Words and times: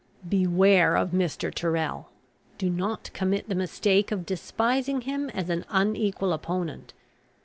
Beware 0.27 0.95
of 0.97 1.11
Mr. 1.11 1.53
Tyrrel. 1.53 2.09
Do 2.57 2.71
not 2.71 3.11
commit 3.13 3.47
the 3.47 3.53
mistake 3.53 4.11
of 4.11 4.25
despising 4.25 5.01
him 5.01 5.29
as 5.29 5.51
an 5.51 5.63
unequal 5.69 6.33
opponent. 6.33 6.91